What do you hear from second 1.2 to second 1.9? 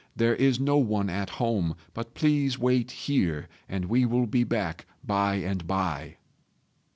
home;